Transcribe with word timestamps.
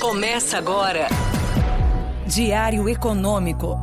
Começa 0.00 0.56
agora. 0.56 1.08
Diário 2.26 2.88
Econômico. 2.88 3.76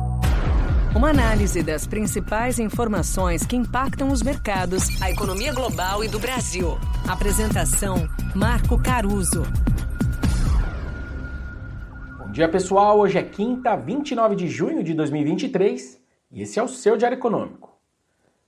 Uma 0.92 1.10
análise 1.10 1.62
das 1.62 1.86
principais 1.86 2.58
informações 2.58 3.46
que 3.46 3.54
impactam 3.54 4.08
os 4.08 4.20
mercados, 4.20 5.00
a 5.00 5.12
economia 5.12 5.54
global 5.54 6.02
e 6.02 6.08
do 6.08 6.18
Brasil. 6.18 6.76
Apresentação: 7.08 8.08
Marco 8.34 8.82
Caruso. 8.82 9.44
Bom 12.18 12.32
dia, 12.32 12.48
pessoal. 12.48 12.98
Hoje 12.98 13.16
é 13.16 13.22
quinta, 13.22 13.76
29 13.76 14.34
de 14.34 14.48
junho 14.48 14.82
de 14.82 14.94
2023 14.94 16.02
e 16.32 16.42
esse 16.42 16.58
é 16.58 16.62
o 16.62 16.68
seu 16.68 16.96
Diário 16.96 17.16
Econômico. 17.16 17.78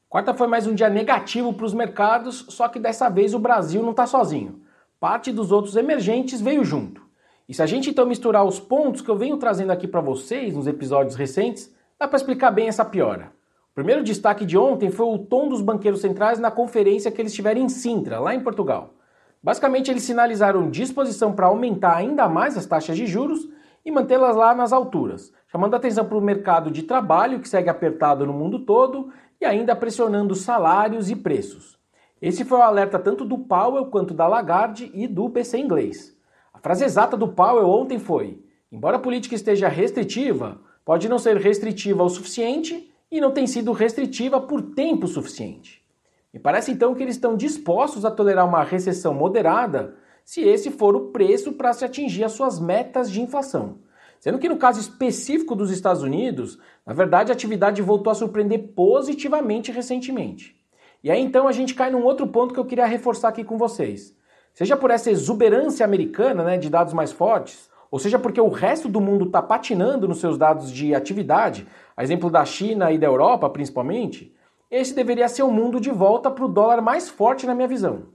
Quarta 0.08 0.34
foi 0.34 0.48
mais 0.48 0.66
um 0.66 0.74
dia 0.74 0.90
negativo 0.90 1.52
para 1.52 1.66
os 1.66 1.72
mercados, 1.72 2.46
só 2.48 2.66
que 2.66 2.80
dessa 2.80 3.08
vez 3.08 3.32
o 3.32 3.38
Brasil 3.38 3.80
não 3.80 3.92
está 3.92 4.08
sozinho. 4.08 4.60
Parte 4.98 5.30
dos 5.30 5.52
outros 5.52 5.76
emergentes 5.76 6.40
veio 6.40 6.64
junto. 6.64 7.09
E 7.50 7.52
se 7.52 7.64
a 7.64 7.66
gente 7.66 7.90
então 7.90 8.06
misturar 8.06 8.44
os 8.44 8.60
pontos 8.60 9.02
que 9.02 9.08
eu 9.08 9.16
venho 9.16 9.36
trazendo 9.36 9.72
aqui 9.72 9.88
para 9.88 10.00
vocês 10.00 10.54
nos 10.54 10.68
episódios 10.68 11.16
recentes, 11.16 11.68
dá 11.98 12.06
para 12.06 12.16
explicar 12.16 12.52
bem 12.52 12.68
essa 12.68 12.84
piora. 12.84 13.32
O 13.72 13.74
primeiro 13.74 14.04
destaque 14.04 14.46
de 14.46 14.56
ontem 14.56 14.88
foi 14.88 15.06
o 15.06 15.18
tom 15.18 15.48
dos 15.48 15.60
banqueiros 15.60 16.00
centrais 16.00 16.38
na 16.38 16.48
conferência 16.48 17.10
que 17.10 17.20
eles 17.20 17.34
tiveram 17.34 17.60
em 17.60 17.68
Sintra, 17.68 18.20
lá 18.20 18.32
em 18.32 18.38
Portugal. 18.38 18.94
Basicamente, 19.42 19.90
eles 19.90 20.04
sinalizaram 20.04 20.70
disposição 20.70 21.32
para 21.32 21.46
aumentar 21.46 21.96
ainda 21.96 22.28
mais 22.28 22.56
as 22.56 22.66
taxas 22.66 22.96
de 22.96 23.04
juros 23.04 23.48
e 23.84 23.90
mantê-las 23.90 24.36
lá 24.36 24.54
nas 24.54 24.72
alturas, 24.72 25.32
chamando 25.48 25.74
atenção 25.74 26.04
para 26.04 26.18
o 26.18 26.20
mercado 26.20 26.70
de 26.70 26.84
trabalho, 26.84 27.40
que 27.40 27.48
segue 27.48 27.68
apertado 27.68 28.24
no 28.24 28.32
mundo 28.32 28.60
todo, 28.60 29.12
e 29.40 29.44
ainda 29.44 29.74
pressionando 29.74 30.36
salários 30.36 31.10
e 31.10 31.16
preços. 31.16 31.76
Esse 32.22 32.44
foi 32.44 32.58
o 32.58 32.62
alerta 32.62 32.96
tanto 32.96 33.24
do 33.24 33.38
Powell 33.38 33.86
quanto 33.86 34.14
da 34.14 34.28
Lagarde 34.28 34.88
e 34.94 35.08
do 35.08 35.28
PC 35.28 35.58
inglês. 35.58 36.19
A 36.60 36.62
frase 36.62 36.84
exata 36.84 37.16
do 37.16 37.26
Powell 37.26 37.70
ontem 37.70 37.98
foi: 37.98 38.38
embora 38.70 38.98
a 38.98 39.00
política 39.00 39.34
esteja 39.34 39.66
restritiva, 39.66 40.60
pode 40.84 41.08
não 41.08 41.18
ser 41.18 41.38
restritiva 41.38 42.04
o 42.04 42.08
suficiente 42.10 42.92
e 43.10 43.18
não 43.18 43.30
tem 43.30 43.46
sido 43.46 43.72
restritiva 43.72 44.38
por 44.38 44.60
tempo 44.60 45.06
suficiente. 45.08 45.82
Me 46.30 46.38
parece 46.38 46.70
então 46.70 46.94
que 46.94 47.02
eles 47.02 47.14
estão 47.16 47.34
dispostos 47.34 48.04
a 48.04 48.10
tolerar 48.10 48.46
uma 48.46 48.62
recessão 48.62 49.14
moderada 49.14 49.96
se 50.22 50.42
esse 50.42 50.70
for 50.70 50.94
o 50.94 51.06
preço 51.06 51.54
para 51.54 51.72
se 51.72 51.82
atingir 51.82 52.24
as 52.24 52.32
suas 52.32 52.60
metas 52.60 53.10
de 53.10 53.22
inflação. 53.22 53.78
Sendo 54.20 54.38
que 54.38 54.48
no 54.48 54.58
caso 54.58 54.80
específico 54.80 55.56
dos 55.56 55.70
Estados 55.70 56.02
Unidos, 56.02 56.58
na 56.84 56.92
verdade 56.92 57.32
a 57.32 57.34
atividade 57.34 57.80
voltou 57.80 58.10
a 58.10 58.14
surpreender 58.14 58.74
positivamente 58.76 59.72
recentemente. 59.72 60.54
E 61.02 61.10
aí 61.10 61.22
então 61.22 61.48
a 61.48 61.52
gente 61.52 61.74
cai 61.74 61.90
num 61.90 62.04
outro 62.04 62.26
ponto 62.26 62.52
que 62.52 62.60
eu 62.60 62.66
queria 62.66 62.84
reforçar 62.84 63.28
aqui 63.28 63.42
com 63.42 63.56
vocês. 63.56 64.14
Seja 64.60 64.76
por 64.76 64.90
essa 64.90 65.10
exuberância 65.10 65.86
americana 65.86 66.44
né, 66.44 66.58
de 66.58 66.68
dados 66.68 66.92
mais 66.92 67.10
fortes, 67.10 67.70
ou 67.90 67.98
seja 67.98 68.18
porque 68.18 68.38
o 68.38 68.50
resto 68.50 68.90
do 68.90 69.00
mundo 69.00 69.24
está 69.24 69.40
patinando 69.40 70.06
nos 70.06 70.20
seus 70.20 70.36
dados 70.36 70.70
de 70.70 70.94
atividade, 70.94 71.66
a 71.96 72.02
exemplo 72.02 72.28
da 72.28 72.44
China 72.44 72.92
e 72.92 72.98
da 72.98 73.06
Europa 73.06 73.48
principalmente, 73.48 74.36
esse 74.70 74.94
deveria 74.94 75.30
ser 75.30 75.44
o 75.44 75.50
mundo 75.50 75.80
de 75.80 75.90
volta 75.90 76.30
para 76.30 76.44
o 76.44 76.48
dólar 76.48 76.82
mais 76.82 77.08
forte 77.08 77.46
na 77.46 77.54
minha 77.54 77.66
visão. 77.66 78.08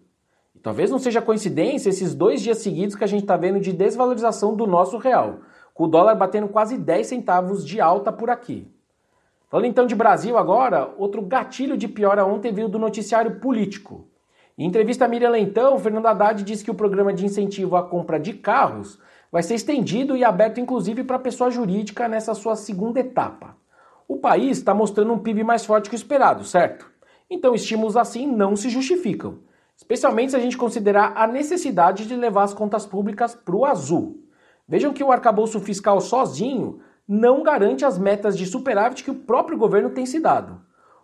E 0.53 0.59
talvez 0.59 0.91
não 0.91 0.99
seja 0.99 1.19
coincidência 1.19 1.89
esses 1.89 2.13
dois 2.13 2.43
dias 2.43 2.59
seguidos 2.59 2.95
que 2.95 3.03
a 3.03 3.07
gente 3.07 3.23
está 3.23 3.35
vendo 3.35 3.59
de 3.59 3.73
desvalorização 3.73 4.55
do 4.55 4.67
nosso 4.67 4.99
real, 4.99 5.39
com 5.73 5.85
o 5.85 5.87
dólar 5.87 6.13
batendo 6.13 6.47
quase 6.47 6.77
10 6.77 7.07
centavos 7.07 7.65
de 7.65 7.81
alta 7.81 8.11
por 8.11 8.29
aqui. 8.29 8.71
Falando 9.49 9.65
então 9.65 9.87
de 9.87 9.95
Brasil 9.95 10.37
agora, 10.37 10.93
outro 10.95 11.23
gatilho 11.23 11.75
de 11.75 11.87
piora 11.87 12.23
ontem 12.23 12.53
veio 12.53 12.69
do 12.69 12.77
noticiário 12.77 13.39
político. 13.39 14.07
Em 14.57 14.67
entrevista 14.67 15.03
a 15.03 15.07
Miriam 15.09 15.31
Leitão, 15.31 15.77
Fernando 15.77 16.05
Haddad 16.05 16.41
disse 16.41 16.63
que 16.63 16.71
o 16.71 16.75
programa 16.75 17.11
de 17.11 17.25
incentivo 17.25 17.75
à 17.75 17.83
compra 17.83 18.17
de 18.17 18.31
carros 18.31 18.97
vai 19.29 19.43
ser 19.43 19.55
estendido 19.55 20.15
e 20.15 20.23
aberto 20.23 20.61
inclusive 20.61 21.03
para 21.03 21.19
pessoa 21.19 21.51
jurídica 21.51 22.07
nessa 22.07 22.33
sua 22.33 22.55
segunda 22.55 23.01
etapa. 23.01 23.57
O 24.07 24.15
país 24.15 24.57
está 24.57 24.73
mostrando 24.73 25.11
um 25.11 25.19
PIB 25.19 25.43
mais 25.43 25.65
forte 25.65 25.89
que 25.89 25.95
o 25.95 25.97
esperado, 25.97 26.45
certo? 26.45 26.89
Então 27.29 27.53
estímulos 27.53 27.97
assim 27.97 28.25
não 28.25 28.55
se 28.55 28.69
justificam, 28.69 29.39
especialmente 29.75 30.29
se 30.29 30.37
a 30.37 30.39
gente 30.39 30.55
considerar 30.55 31.11
a 31.17 31.27
necessidade 31.27 32.07
de 32.07 32.15
levar 32.15 32.43
as 32.43 32.53
contas 32.53 32.85
públicas 32.85 33.35
para 33.35 33.55
o 33.57 33.65
azul. 33.65 34.23
Vejam 34.65 34.93
que 34.93 35.03
o 35.03 35.11
arcabouço 35.11 35.59
fiscal 35.59 35.99
sozinho 35.99 36.79
não 37.05 37.43
garante 37.43 37.83
as 37.83 37.99
metas 37.99 38.37
de 38.37 38.45
superávit 38.45 39.03
que 39.03 39.11
o 39.11 39.15
próprio 39.15 39.57
governo 39.57 39.89
tem 39.89 40.05
se 40.05 40.17
dado. 40.17 40.61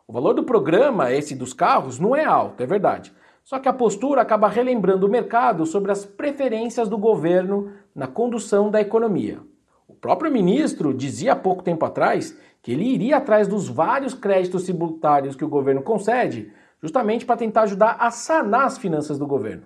O 0.08 0.14
valor 0.14 0.34
do 0.34 0.44
programa, 0.44 1.12
esse 1.12 1.36
dos 1.36 1.54
carros, 1.54 2.00
não 2.00 2.16
é 2.16 2.24
alto, 2.24 2.64
é 2.64 2.66
verdade. 2.66 3.14
Só 3.44 3.60
que 3.60 3.68
a 3.68 3.74
postura 3.74 4.22
acaba 4.22 4.48
relembrando 4.48 5.08
o 5.08 5.10
mercado 5.10 5.66
sobre 5.66 5.92
as 5.92 6.06
preferências 6.06 6.88
do 6.88 6.98
governo 6.98 7.72
na 7.94 8.08
condução 8.08 8.70
da 8.70 8.80
economia. 8.80 9.40
O 9.88 9.94
próprio 9.94 10.32
ministro 10.32 10.94
dizia 10.94 11.34
há 11.34 11.36
pouco 11.36 11.64
tempo 11.64 11.86
atrás 11.86 12.38
que 12.62 12.72
ele 12.72 12.86
iria 12.86 13.18
atrás 13.18 13.48
dos 13.48 13.68
vários 13.68 14.14
créditos 14.14 14.64
tributários 14.64 15.36
que 15.36 15.44
o 15.44 15.50
governo 15.50 15.82
concede, 15.82 16.54
justamente 16.82 17.26
para 17.26 17.38
tentar 17.38 17.64
ajudar 17.64 17.98
a 18.00 18.12
sanar 18.12 18.66
as 18.66 18.78
finanças 18.78 19.18
do 19.18 19.28
governo. 19.28 19.64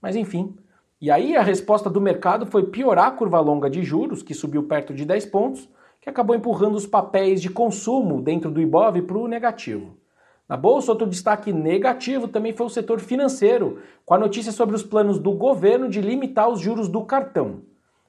Mas 0.00 0.16
enfim. 0.16 0.56
E 1.00 1.10
aí 1.10 1.36
a 1.36 1.42
resposta 1.42 1.88
do 1.88 2.00
mercado 2.00 2.46
foi 2.46 2.66
piorar 2.66 3.08
a 3.08 3.10
curva 3.12 3.40
longa 3.40 3.70
de 3.70 3.82
juros, 3.82 4.22
que 4.22 4.34
subiu 4.34 4.64
perto 4.64 4.92
de 4.92 5.04
10 5.04 5.26
pontos, 5.26 5.68
que 6.00 6.08
acabou 6.08 6.34
empurrando 6.34 6.76
os 6.76 6.86
papéis 6.86 7.40
de 7.40 7.50
consumo 7.50 8.20
dentro 8.20 8.50
do 8.50 8.60
Ibov 8.60 9.00
para 9.02 9.18
o 9.18 9.28
negativo. 9.28 9.96
Na 10.50 10.56
bolsa, 10.56 10.90
outro 10.90 11.06
destaque 11.06 11.52
negativo 11.52 12.26
também 12.26 12.52
foi 12.52 12.66
o 12.66 12.68
setor 12.68 12.98
financeiro, 12.98 13.78
com 14.04 14.14
a 14.14 14.18
notícia 14.18 14.50
sobre 14.50 14.74
os 14.74 14.82
planos 14.82 15.16
do 15.16 15.30
governo 15.30 15.88
de 15.88 16.00
limitar 16.00 16.48
os 16.48 16.58
juros 16.58 16.88
do 16.88 17.04
cartão. 17.04 17.60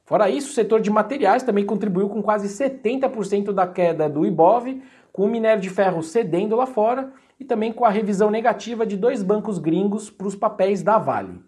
Fora 0.05 0.27
isso, 0.27 0.49
o 0.49 0.53
setor 0.53 0.81
de 0.81 0.89
materiais 0.89 1.43
também 1.43 1.63
contribuiu 1.63 2.09
com 2.09 2.19
quase 2.19 2.47
70% 2.47 3.51
da 3.51 3.67
queda 3.67 4.09
do 4.09 4.25
Ibov, 4.25 4.81
com 5.13 5.25
o 5.25 5.27
minério 5.27 5.61
de 5.61 5.69
ferro 5.69 6.01
cedendo 6.01 6.55
lá 6.55 6.65
fora 6.65 7.13
e 7.39 7.45
também 7.45 7.71
com 7.71 7.85
a 7.85 7.91
revisão 7.91 8.31
negativa 8.31 8.87
de 8.87 8.97
dois 8.97 9.21
bancos 9.21 9.59
gringos 9.59 10.09
para 10.09 10.25
os 10.25 10.35
papéis 10.35 10.81
da 10.81 10.97
Vale. 10.97 11.39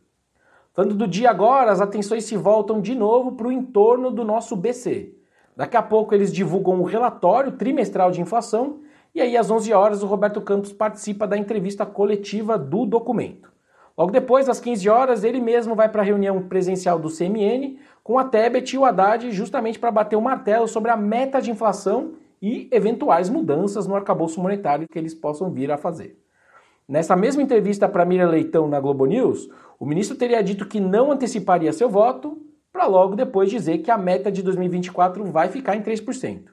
Falando 0.74 0.94
do 0.94 1.08
dia 1.08 1.32
agora, 1.32 1.72
as 1.72 1.82
atenções 1.82 2.26
se 2.26 2.38
voltam 2.38 2.80
de 2.80 2.94
novo 2.94 3.32
para 3.32 3.48
o 3.48 3.52
entorno 3.52 4.12
do 4.12 4.24
nosso 4.24 4.56
BC. 4.56 5.16
Daqui 5.58 5.76
a 5.76 5.82
pouco 5.82 6.14
eles 6.14 6.32
divulgam 6.32 6.80
o 6.80 6.84
relatório 6.84 7.54
trimestral 7.54 8.12
de 8.12 8.22
inflação 8.22 8.84
e 9.16 9.22
aí, 9.22 9.38
às 9.38 9.52
11 9.52 9.72
horas, 9.74 10.02
o 10.02 10.08
Roberto 10.08 10.42
Campos 10.42 10.74
participa 10.74 11.28
da 11.28 11.38
entrevista 11.38 11.86
coletiva 11.86 12.58
do 12.58 12.86
documento. 12.86 13.52
Logo 13.98 14.12
depois, 14.12 14.50
às 14.50 14.60
15 14.60 14.90
horas, 14.90 15.24
ele 15.24 15.40
mesmo 15.40 15.76
vai 15.76 15.88
para 15.88 16.02
a 16.02 16.06
reunião 16.06 16.42
presencial 16.48 16.98
do 16.98 17.16
CMN 17.16 17.78
com 18.04 18.18
a 18.18 18.24
Tebet 18.24 18.74
e 18.74 18.78
o 18.78 18.86
Haddad, 18.86 19.32
justamente 19.32 19.78
para 19.78 19.92
bater 19.92 20.16
o 20.16 20.22
martelo 20.22 20.68
sobre 20.68 20.90
a 20.90 20.98
meta 20.98 21.40
de 21.40 21.52
inflação 21.52 22.14
e 22.42 22.68
eventuais 22.72 23.30
mudanças 23.30 23.86
no 23.88 23.96
arcabouço 23.96 24.42
monetário 24.42 24.88
que 24.92 24.98
eles 24.98 25.14
possam 25.14 25.52
vir 25.52 25.72
a 25.72 25.78
fazer. 25.78 26.20
Nessa 26.88 27.16
mesma 27.16 27.42
entrevista 27.42 27.88
para 27.88 28.04
Miriam 28.04 28.30
Leitão 28.30 28.68
na 28.68 28.80
Globo 28.80 29.06
News, 29.06 29.48
o 29.80 29.86
ministro 29.86 30.18
teria 30.18 30.44
dito 30.44 30.68
que 30.68 30.80
não 30.80 31.12
anteciparia 31.12 31.72
seu 31.72 31.88
voto, 31.88 32.42
para 32.74 32.88
logo 32.88 33.16
depois 33.16 33.50
dizer 33.50 33.78
que 33.78 33.92
a 33.92 33.98
meta 33.98 34.32
de 34.32 34.42
2024 34.42 35.24
vai 35.26 35.48
ficar 35.48 35.76
em 35.76 35.82
3%. 35.82 36.46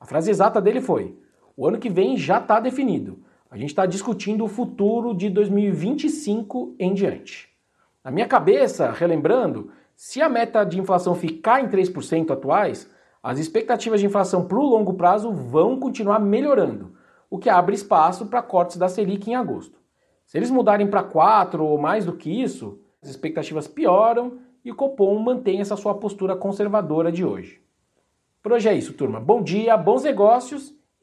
A 0.00 0.06
frase 0.06 0.30
exata 0.30 0.60
dele 0.60 0.80
foi: 0.80 1.16
o 1.56 1.66
ano 1.66 1.78
que 1.78 1.88
vem 1.88 2.16
já 2.16 2.38
está 2.38 2.60
definido. 2.60 3.18
A 3.50 3.56
gente 3.56 3.70
está 3.70 3.86
discutindo 3.86 4.44
o 4.44 4.48
futuro 4.48 5.14
de 5.14 5.30
2025 5.30 6.74
em 6.78 6.92
diante. 6.92 7.48
Na 8.04 8.10
minha 8.10 8.26
cabeça, 8.26 8.90
relembrando, 8.90 9.70
se 9.94 10.20
a 10.20 10.28
meta 10.28 10.62
de 10.62 10.78
inflação 10.78 11.14
ficar 11.14 11.64
em 11.64 11.68
3% 11.68 12.30
atuais, 12.30 12.90
as 13.22 13.38
expectativas 13.38 14.00
de 14.00 14.06
inflação 14.06 14.44
para 14.46 14.58
o 14.58 14.66
longo 14.66 14.94
prazo 14.94 15.32
vão 15.32 15.80
continuar 15.80 16.20
melhorando, 16.20 16.94
o 17.30 17.38
que 17.38 17.48
abre 17.48 17.74
espaço 17.74 18.26
para 18.26 18.42
cortes 18.42 18.76
da 18.76 18.88
Selic 18.88 19.30
em 19.30 19.34
agosto. 19.34 19.78
Se 20.26 20.36
eles 20.36 20.50
mudarem 20.50 20.86
para 20.86 21.02
4 21.02 21.64
ou 21.64 21.78
mais 21.78 22.04
do 22.04 22.12
que 22.12 22.30
isso, 22.30 22.78
as 23.02 23.08
expectativas 23.08 23.66
pioram 23.66 24.38
e 24.64 24.70
o 24.70 24.74
Copom 24.74 25.18
mantém 25.18 25.60
essa 25.60 25.76
sua 25.76 25.94
postura 25.94 26.36
conservadora 26.36 27.10
de 27.10 27.24
hoje. 27.24 27.60
Por 28.42 28.52
hoje 28.52 28.68
é 28.68 28.74
isso, 28.74 28.92
turma. 28.92 29.18
Bom 29.18 29.42
dia, 29.42 29.76
bons 29.76 30.02
negócios 30.02 30.75